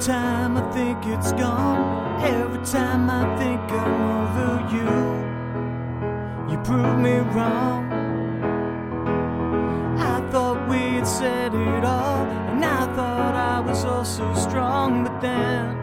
time 0.00 0.56
I 0.56 0.62
think 0.72 1.04
it's 1.04 1.32
gone, 1.32 2.22
every 2.24 2.64
time 2.64 3.10
I 3.10 3.22
think 3.38 3.60
I'm 3.70 4.00
over 4.16 4.52
you, 4.74 4.92
you 6.50 6.58
prove 6.62 6.98
me 6.98 7.18
wrong. 7.34 7.92
I 9.98 10.26
thought 10.30 10.66
we'd 10.70 11.06
said 11.06 11.54
it 11.54 11.84
all, 11.84 12.24
and 12.50 12.64
I 12.64 12.86
thought 12.96 13.34
I 13.34 13.60
was 13.60 13.84
all 13.84 14.06
so 14.06 14.32
strong, 14.34 15.04
but 15.04 15.20
then 15.20 15.76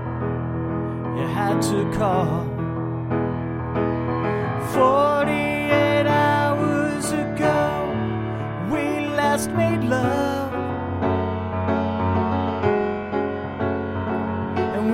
you 1.16 1.28
had 1.28 1.62
to 1.70 1.86
call. 1.96 2.44
48 4.74 6.08
hours 6.08 7.12
ago, 7.12 7.94
we 8.72 9.06
last 9.16 9.52
made 9.52 9.84
love. 9.84 10.27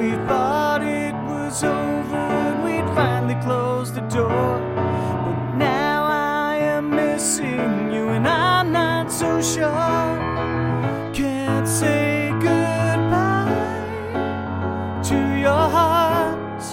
We 0.04 0.12
thought 0.28 0.82
it 0.84 1.16
was 1.32 1.64
over 1.64 2.18
and 2.18 2.64
we'd 2.66 2.90
finally 2.94 3.36
close 3.42 3.94
the 3.94 4.02
door. 4.02 4.60
But 4.76 5.56
now 5.56 6.04
I 6.04 6.58
am 6.58 6.90
missing 6.90 7.92
you 7.94 8.10
and 8.10 8.28
I'm 8.28 8.72
not 8.74 9.10
so 9.12 9.42
sure. 9.42 10.12
Can't 11.14 11.68
say 11.68 12.32
goodbye 12.42 13.56
to 15.10 15.18
your 15.46 15.66
heart. 15.78 16.64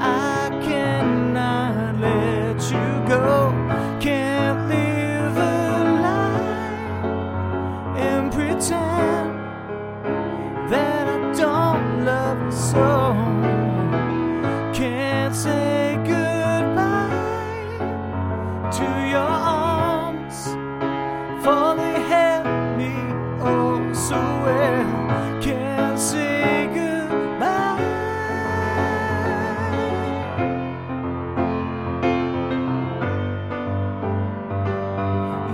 I 0.00 0.48
cannot 0.68 1.98
let 1.98 2.58
you 2.72 2.88
go. 3.14 3.52
Can't 4.00 4.68
live 4.68 5.36
a 5.36 5.84
lie 6.04 6.44
and 7.98 8.32
pretend 8.32 8.91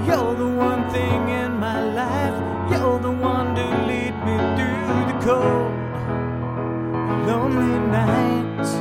You're 0.09 0.35
the 0.37 0.49
one 0.49 0.89
thing 0.89 1.29
in 1.29 1.61
my 1.61 1.83
life. 1.93 2.73
You're 2.73 2.99
the 2.99 3.11
one 3.11 3.55
to 3.55 3.65
lead 3.89 4.15
me 4.25 4.37
through 4.57 5.01
the 5.11 5.17
cold, 5.23 5.71
lonely 7.27 7.79
nights. 7.91 8.73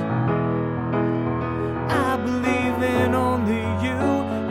I 1.92 2.16
believe 2.24 2.82
in 2.82 3.14
only 3.14 3.64
you, 3.86 4.00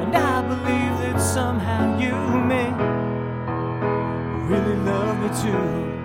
and 0.03 0.15
I 0.15 0.43
believe 0.43 0.95
that 1.01 1.19
somehow 1.19 1.99
you 1.99 2.15
may 2.45 2.69
really 4.45 4.77
love 4.85 5.19
me 5.23 5.29
too. 5.43 5.96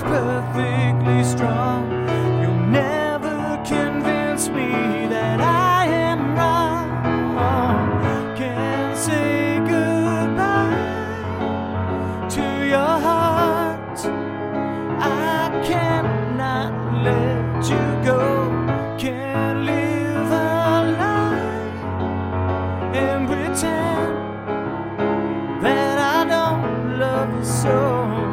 Perfectly 0.00 1.22
strong. 1.24 1.90
You'll 2.40 2.66
never 2.66 3.62
convince 3.64 4.48
me 4.48 5.06
that 5.08 5.40
I 5.40 5.86
am 5.86 6.34
wrong. 6.36 6.88
Can't 8.36 8.96
say 8.96 9.58
goodbye 9.58 10.74
to 12.30 12.66
your 12.66 12.98
heart. 13.06 14.00
I 14.98 15.62
cannot 15.64 16.72
let 17.04 17.68
you 17.70 17.86
go. 18.04 18.20
Can't 18.98 19.60
live 19.64 20.30
a 20.30 20.82
lie 20.98 21.70
and 22.94 23.28
pretend 23.28 24.12
that 25.62 25.98
I 25.98 26.24
don't 26.34 26.98
love 26.98 27.30
you 27.38 27.44
so. 27.44 28.23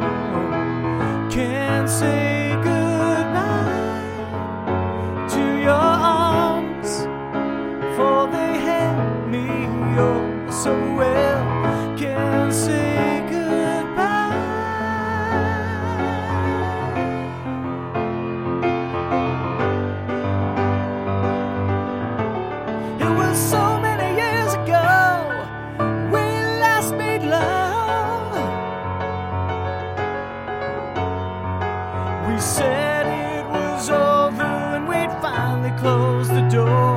so 23.34 23.80
many 23.80 24.14
years 24.20 24.52
ago 24.52 24.84
we 26.12 26.20
last 26.60 26.92
made 26.94 27.22
love. 27.22 28.32
We 32.28 32.38
said 32.38 33.06
it 33.06 33.46
was 33.48 33.88
over 33.88 34.42
and 34.42 34.86
we'd 34.86 35.10
finally 35.22 35.72
close 35.80 36.28
the 36.28 36.42
door. 36.48 36.91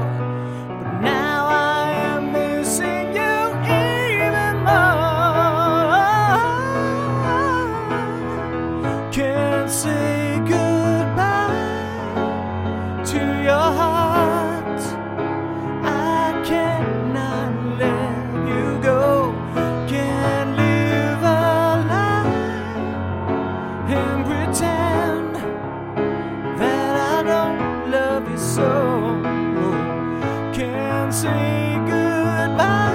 say 31.26 31.74
goodbye 31.92 32.94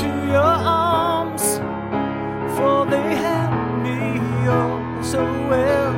to 0.00 0.08
your 0.34 0.54
arms, 0.82 1.44
for 2.56 2.84
they 2.86 3.10
held 3.24 3.82
me 3.84 4.00
oh 4.48 5.00
so 5.02 5.22
well. 5.50 5.92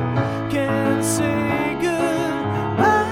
Can't 0.51 1.03
say 1.03 1.77
goodbye. 1.81 3.07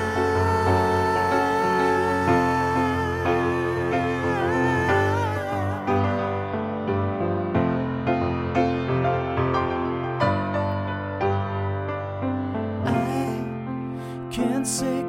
I 12.86 14.28
can't 14.32 14.68
say. 14.68 15.05